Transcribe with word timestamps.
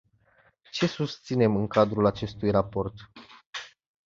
Ce 0.71 0.85
susținem 0.87 1.55
în 1.55 1.67
cadrul 1.67 2.05
acestui 2.05 2.51
raport? 2.51 2.93